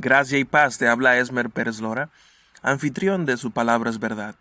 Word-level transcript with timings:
Gracia 0.00 0.38
y 0.38 0.44
paz 0.44 0.78
te 0.78 0.86
habla 0.86 1.18
Esmer 1.18 1.50
Pérez 1.50 1.80
Lora, 1.80 2.10
anfitrión 2.62 3.26
de 3.26 3.36
su 3.36 3.50
palabra 3.50 3.90
es 3.90 3.98
verdad. 3.98 4.36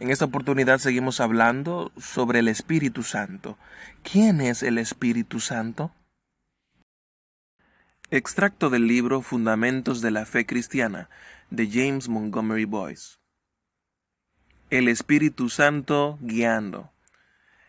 En 0.00 0.10
esta 0.10 0.24
oportunidad 0.24 0.78
seguimos 0.78 1.20
hablando 1.20 1.92
sobre 1.96 2.40
el 2.40 2.48
Espíritu 2.48 3.04
Santo. 3.04 3.56
¿Quién 4.02 4.40
es 4.40 4.64
el 4.64 4.78
Espíritu 4.78 5.38
Santo? 5.38 5.92
Extracto 8.10 8.68
del 8.68 8.88
libro 8.88 9.22
Fundamentos 9.22 10.00
de 10.00 10.10
la 10.10 10.26
Fe 10.26 10.44
Cristiana 10.44 11.08
de 11.50 11.70
James 11.70 12.08
Montgomery 12.08 12.64
Boyce. 12.64 13.18
El 14.70 14.88
Espíritu 14.88 15.50
Santo 15.50 16.18
guiando. 16.20 16.90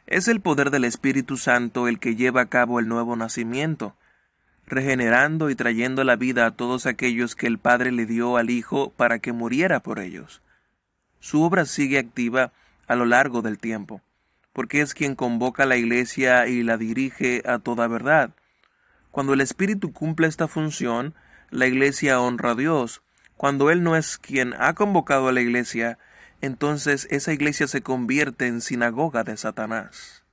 Es 0.07 0.27
el 0.27 0.41
poder 0.41 0.71
del 0.71 0.85
Espíritu 0.85 1.37
Santo 1.37 1.87
el 1.87 1.99
que 1.99 2.15
lleva 2.15 2.41
a 2.41 2.49
cabo 2.49 2.79
el 2.79 2.87
nuevo 2.87 3.15
nacimiento, 3.15 3.95
regenerando 4.67 5.49
y 5.49 5.55
trayendo 5.55 6.03
la 6.03 6.17
vida 6.17 6.45
a 6.45 6.51
todos 6.51 6.85
aquellos 6.85 7.35
que 7.35 7.47
el 7.47 7.57
Padre 7.57 7.91
le 7.91 8.05
dio 8.05 8.37
al 8.37 8.49
Hijo 8.49 8.91
para 8.91 9.19
que 9.19 9.31
muriera 9.31 9.79
por 9.79 9.99
ellos. 9.99 10.41
Su 11.19 11.41
obra 11.41 11.65
sigue 11.65 11.97
activa 11.97 12.51
a 12.85 12.95
lo 12.95 13.05
largo 13.05 13.41
del 13.41 13.57
tiempo, 13.57 14.01
porque 14.53 14.81
es 14.81 14.93
quien 14.93 15.15
convoca 15.15 15.63
a 15.63 15.67
la 15.67 15.77
Iglesia 15.77 16.47
y 16.47 16.63
la 16.63 16.77
dirige 16.77 17.41
a 17.45 17.59
toda 17.59 17.87
verdad. 17.87 18.31
Cuando 19.11 19.33
el 19.33 19.41
Espíritu 19.41 19.93
cumple 19.93 20.27
esta 20.27 20.47
función, 20.47 21.15
la 21.49 21.65
Iglesia 21.65 22.19
honra 22.19 22.51
a 22.51 22.55
Dios. 22.55 23.01
Cuando 23.35 23.71
Él 23.71 23.83
no 23.83 23.95
es 23.95 24.17
quien 24.17 24.53
ha 24.59 24.73
convocado 24.73 25.29
a 25.29 25.31
la 25.31 25.41
Iglesia, 25.41 25.97
entonces 26.41 27.07
esa 27.09 27.33
Iglesia 27.33 27.67
se 27.67 27.81
convierte 27.81 28.47
en 28.47 28.61
sinagoga 28.61 29.23
de 29.23 29.37
Satanás. 29.37 30.23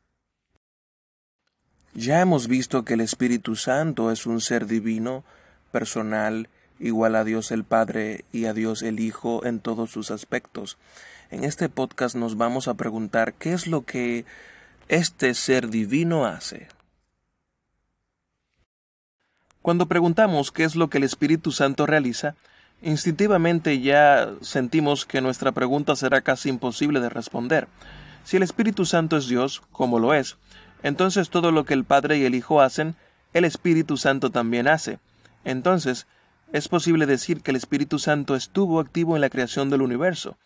Ya 1.94 2.20
hemos 2.20 2.48
visto 2.48 2.84
que 2.84 2.94
el 2.94 3.00
Espíritu 3.00 3.54
Santo 3.54 4.10
es 4.10 4.26
un 4.26 4.40
ser 4.40 4.66
divino, 4.66 5.22
personal, 5.70 6.48
igual 6.80 7.14
a 7.14 7.22
Dios 7.22 7.52
el 7.52 7.62
Padre 7.62 8.24
y 8.32 8.46
a 8.46 8.52
Dios 8.52 8.82
el 8.82 8.98
Hijo 8.98 9.46
en 9.46 9.60
todos 9.60 9.92
sus 9.92 10.10
aspectos. 10.10 10.76
En 11.30 11.45
este 11.45 11.68
podcast 11.68 12.16
nos 12.16 12.36
vamos 12.36 12.66
a 12.66 12.74
preguntar 12.74 13.34
qué 13.34 13.52
es 13.52 13.68
lo 13.68 13.84
que 13.84 14.24
este 14.88 15.34
ser 15.34 15.70
divino 15.70 16.26
hace. 16.26 16.66
Cuando 19.62 19.86
preguntamos 19.86 20.51
qué 20.51 20.64
es 20.64 20.74
lo 20.74 20.90
que 20.90 20.98
el 20.98 21.04
Espíritu 21.04 21.52
Santo 21.52 21.86
realiza, 21.86 22.34
instintivamente 22.82 23.80
ya 23.80 24.30
sentimos 24.40 25.06
que 25.06 25.20
nuestra 25.20 25.52
pregunta 25.52 25.95
será 25.95 26.23
casi 26.23 26.48
imposible 26.48 26.98
de 26.98 27.08
responder. 27.08 27.68
Si 28.24 28.36
el 28.36 28.42
Espíritu 28.42 28.84
Santo 28.84 29.16
es 29.16 29.29
Dios, 29.29 29.62
como 29.70 30.01
lo 30.01 30.12
es, 30.12 30.36
entonces 30.85 31.30
todo 31.30 31.51
lo 31.51 31.65
que 31.65 31.73
el 31.73 31.85
Padre 31.85 32.18
y 32.18 32.27
el 32.27 32.35
Hijo 32.35 32.60
hacen, 32.60 32.95
el 33.32 33.46
Espíritu 33.46 33.96
Santo 33.96 34.29
también 34.30 34.68
hace. 34.68 34.99
Entonces, 35.43 36.07
es 36.52 36.68
posible 36.68 37.07
decir 37.07 37.41
que 37.41 37.52
el 37.52 37.57
Espíritu 37.57 37.99
Santo 37.99 38.37
estuvo 38.37 38.79
activo 38.79 39.16
en 39.16 39.23
la 39.23 39.30
creación 39.30 39.71
del 39.71 39.80
universo, 39.80 40.37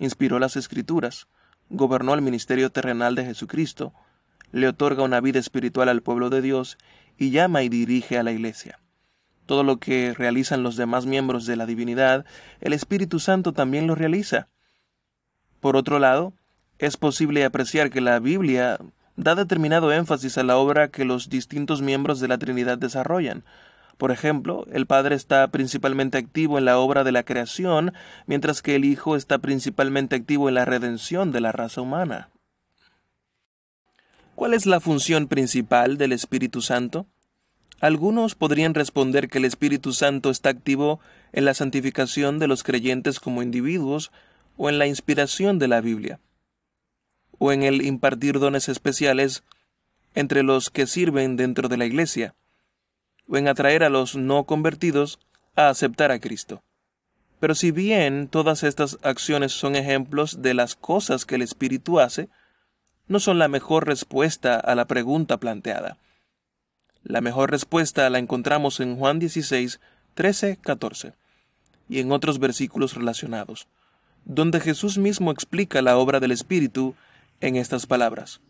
inspiró 0.00 0.40
las 0.40 0.56
Escrituras, 0.56 1.28
gobernó 1.68 2.14
el 2.14 2.20
ministerio 2.20 2.70
terrenal 2.70 3.14
de 3.14 3.24
Jesucristo, 3.24 3.94
le 4.50 4.66
otorga 4.66 5.04
una 5.04 5.20
vida 5.20 5.38
espiritual 5.38 5.88
al 5.88 6.02
pueblo 6.02 6.30
de 6.30 6.42
Dios 6.42 6.76
y 7.16 7.30
llama 7.30 7.62
y 7.62 7.68
dirige 7.68 8.18
a 8.18 8.24
la 8.24 8.32
Iglesia. 8.32 8.80
Todo 9.46 9.62
lo 9.62 9.76
que 9.76 10.14
realizan 10.14 10.64
los 10.64 10.74
demás 10.74 11.06
miembros 11.06 11.46
de 11.46 11.54
la 11.54 11.66
divinidad, 11.66 12.26
el 12.60 12.72
Espíritu 12.72 13.20
Santo 13.20 13.52
también 13.52 13.86
lo 13.86 13.94
realiza. 13.94 14.48
Por 15.60 15.76
otro 15.76 16.00
lado, 16.00 16.32
es 16.80 16.96
posible 16.96 17.44
apreciar 17.44 17.90
que 17.90 18.00
la 18.00 18.18
Biblia 18.18 18.80
da 19.16 19.34
determinado 19.34 19.92
énfasis 19.92 20.38
a 20.38 20.42
la 20.42 20.56
obra 20.56 20.88
que 20.88 21.04
los 21.04 21.28
distintos 21.28 21.82
miembros 21.82 22.20
de 22.20 22.28
la 22.28 22.38
Trinidad 22.38 22.78
desarrollan. 22.78 23.44
Por 23.98 24.12
ejemplo, 24.12 24.66
el 24.72 24.86
Padre 24.86 25.14
está 25.14 25.46
principalmente 25.48 26.16
activo 26.16 26.56
en 26.56 26.64
la 26.64 26.78
obra 26.78 27.04
de 27.04 27.12
la 27.12 27.22
creación, 27.22 27.92
mientras 28.26 28.62
que 28.62 28.76
el 28.76 28.84
Hijo 28.84 29.14
está 29.14 29.38
principalmente 29.38 30.16
activo 30.16 30.48
en 30.48 30.54
la 30.54 30.64
redención 30.64 31.32
de 31.32 31.40
la 31.40 31.52
raza 31.52 31.82
humana. 31.82 32.30
¿Cuál 34.34 34.54
es 34.54 34.64
la 34.64 34.80
función 34.80 35.28
principal 35.28 35.98
del 35.98 36.12
Espíritu 36.12 36.62
Santo? 36.62 37.06
Algunos 37.80 38.34
podrían 38.34 38.72
responder 38.72 39.28
que 39.28 39.38
el 39.38 39.44
Espíritu 39.44 39.92
Santo 39.92 40.30
está 40.30 40.48
activo 40.48 41.00
en 41.32 41.44
la 41.44 41.52
santificación 41.52 42.38
de 42.38 42.46
los 42.46 42.62
creyentes 42.62 43.20
como 43.20 43.42
individuos 43.42 44.12
o 44.56 44.70
en 44.70 44.78
la 44.78 44.86
inspiración 44.86 45.58
de 45.58 45.68
la 45.68 45.82
Biblia 45.82 46.20
o 47.40 47.52
en 47.52 47.62
el 47.62 47.82
impartir 47.82 48.38
dones 48.38 48.68
especiales 48.68 49.42
entre 50.14 50.42
los 50.42 50.68
que 50.68 50.86
sirven 50.86 51.36
dentro 51.36 51.68
de 51.68 51.78
la 51.78 51.86
Iglesia, 51.86 52.34
o 53.26 53.38
en 53.38 53.48
atraer 53.48 53.82
a 53.82 53.88
los 53.88 54.14
no 54.14 54.44
convertidos 54.44 55.18
a 55.56 55.70
aceptar 55.70 56.12
a 56.12 56.20
Cristo. 56.20 56.62
Pero 57.40 57.54
si 57.54 57.70
bien 57.70 58.28
todas 58.28 58.62
estas 58.62 58.98
acciones 59.02 59.52
son 59.52 59.74
ejemplos 59.74 60.42
de 60.42 60.52
las 60.52 60.76
cosas 60.76 61.24
que 61.24 61.36
el 61.36 61.42
Espíritu 61.42 61.98
hace, 61.98 62.28
no 63.08 63.18
son 63.20 63.38
la 63.38 63.48
mejor 63.48 63.86
respuesta 63.86 64.60
a 64.60 64.74
la 64.74 64.84
pregunta 64.84 65.38
planteada. 65.38 65.96
La 67.02 67.22
mejor 67.22 67.50
respuesta 67.50 68.10
la 68.10 68.18
encontramos 68.18 68.80
en 68.80 68.96
Juan 68.96 69.18
16, 69.18 69.80
13, 70.12 70.58
14 70.58 71.14
y 71.88 72.00
en 72.00 72.12
otros 72.12 72.38
versículos 72.38 72.94
relacionados, 72.94 73.66
donde 74.26 74.60
Jesús 74.60 74.98
mismo 74.98 75.32
explica 75.32 75.80
la 75.80 75.96
obra 75.96 76.20
del 76.20 76.32
Espíritu 76.32 76.94
en 77.40 77.56
estas 77.56 77.86
palabras. 77.86 78.40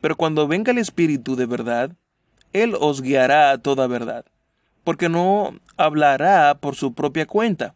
Pero 0.00 0.16
cuando 0.16 0.48
venga 0.48 0.72
el 0.72 0.78
Espíritu 0.78 1.36
de 1.36 1.46
verdad, 1.46 1.96
Él 2.52 2.74
os 2.78 3.02
guiará 3.02 3.50
a 3.50 3.58
toda 3.58 3.86
verdad, 3.86 4.24
porque 4.84 5.08
no 5.08 5.58
hablará 5.76 6.58
por 6.58 6.76
su 6.76 6.94
propia 6.94 7.26
cuenta, 7.26 7.74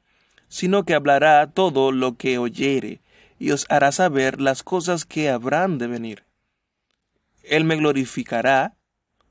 sino 0.49 0.85
que 0.85 0.95
hablará 0.95 1.47
todo 1.51 1.93
lo 1.93 2.17
que 2.17 2.39
oyere, 2.39 3.01
y 3.39 3.51
os 3.51 3.67
hará 3.69 3.93
saber 3.93 4.41
las 4.41 4.63
cosas 4.63 5.05
que 5.05 5.29
habrán 5.29 5.79
de 5.79 5.87
venir. 5.87 6.25
Él 7.43 7.65
me 7.65 7.77
glorificará, 7.77 8.77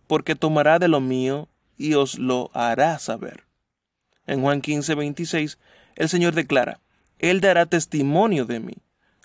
porque 0.08 0.36
tomará 0.36 0.78
de 0.78 0.88
lo 0.88 1.00
mío 1.00 1.48
y 1.78 1.96
os 1.96 2.20
lo 2.20 2.52
hará 2.54 3.00
saber. 3.00 3.46
En 4.28 4.42
Juan 4.42 4.62
15, 4.62 4.94
26, 4.96 5.58
el 5.96 6.10
Señor 6.10 6.34
declara, 6.36 6.80
Él 7.18 7.42
dará 7.42 7.66
testimonio 7.66 8.46
de 8.46 8.60
mí 8.60 8.76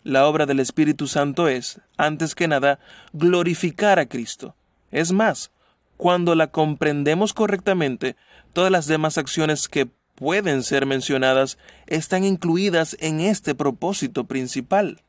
la 0.03 0.27
obra 0.27 0.47
del 0.47 0.61
Espíritu 0.61 1.07
Santo 1.07 1.49
es, 1.49 1.81
antes 1.97 2.35
que 2.35 2.49
nada, 2.49 2.79
glorificar 3.13 3.99
a 3.99 4.07
Cristo. 4.07 4.55
Es 4.91 5.13
más, 5.13 5.51
cuando 5.97 6.35
la 6.35 6.49
comprendemos 6.49 7.35
correctamente, 7.35 8.17
todas 8.53 8.71
las 8.71 8.87
demás 8.87 9.19
acciones 9.19 9.69
que 9.69 9.89
pueden 10.15 10.63
ser 10.63 10.87
mencionadas 10.87 11.59
están 11.87 12.25
incluidas 12.25 12.97
en 13.01 13.21
este 13.21 13.55
propósito 13.55 14.25
principal. 14.25 15.03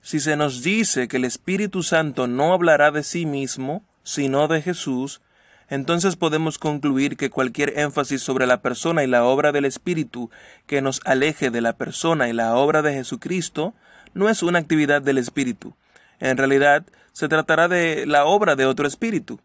Si 0.00 0.20
se 0.20 0.36
nos 0.36 0.62
dice 0.62 1.08
que 1.08 1.16
el 1.16 1.24
Espíritu 1.24 1.82
Santo 1.82 2.26
no 2.26 2.52
hablará 2.52 2.90
de 2.90 3.02
sí 3.02 3.26
mismo, 3.26 3.84
sino 4.04 4.48
de 4.48 4.62
Jesús, 4.62 5.20
entonces 5.68 6.16
podemos 6.16 6.58
concluir 6.58 7.16
que 7.16 7.30
cualquier 7.30 7.78
énfasis 7.78 8.22
sobre 8.22 8.46
la 8.46 8.62
persona 8.62 9.04
y 9.04 9.06
la 9.06 9.24
obra 9.24 9.52
del 9.52 9.66
Espíritu 9.66 10.30
que 10.66 10.80
nos 10.80 11.00
aleje 11.04 11.50
de 11.50 11.60
la 11.60 11.74
persona 11.74 12.28
y 12.28 12.32
la 12.32 12.56
obra 12.56 12.80
de 12.80 12.94
Jesucristo 12.94 13.74
no 14.14 14.28
es 14.30 14.42
una 14.42 14.58
actividad 14.58 15.02
del 15.02 15.18
Espíritu. 15.18 15.74
En 16.20 16.38
realidad, 16.38 16.84
se 17.12 17.28
tratará 17.28 17.68
de 17.68 18.06
la 18.06 18.24
obra 18.24 18.56
de 18.56 18.64
otro 18.64 18.86
Espíritu, 18.86 19.40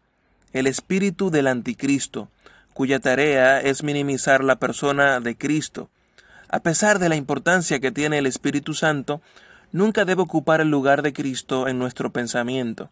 el 0.52 0.66
Espíritu 0.66 1.30
del 1.30 1.46
Anticristo, 1.46 2.28
cuya 2.72 3.00
tarea 3.00 3.60
es 3.60 3.82
minimizar 3.82 4.42
la 4.42 4.56
persona 4.56 5.20
de 5.20 5.36
Cristo. 5.36 5.90
A 6.48 6.60
pesar 6.60 6.98
de 6.98 7.08
la 7.08 7.16
importancia 7.16 7.80
que 7.80 7.92
tiene 7.92 8.18
el 8.18 8.26
Espíritu 8.26 8.74
Santo, 8.74 9.20
nunca 9.72 10.04
debe 10.04 10.22
ocupar 10.22 10.60
el 10.60 10.70
lugar 10.70 11.02
de 11.02 11.12
Cristo 11.12 11.68
en 11.68 11.78
nuestro 11.78 12.12
pensamiento. 12.12 12.90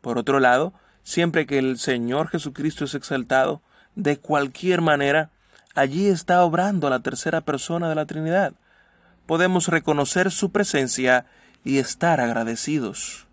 Por 0.00 0.18
otro 0.18 0.40
lado, 0.40 0.74
Siempre 1.04 1.46
que 1.46 1.58
el 1.58 1.78
Señor 1.78 2.28
Jesucristo 2.28 2.86
es 2.86 2.94
exaltado, 2.94 3.62
de 3.94 4.18
cualquier 4.18 4.80
manera, 4.80 5.30
allí 5.74 6.08
está 6.08 6.42
obrando 6.42 6.90
la 6.90 7.00
tercera 7.00 7.42
persona 7.42 7.88
de 7.88 7.94
la 7.94 8.06
Trinidad. 8.06 8.54
Podemos 9.26 9.68
reconocer 9.68 10.30
su 10.30 10.50
presencia 10.50 11.26
y 11.62 11.78
estar 11.78 12.20
agradecidos. 12.20 13.26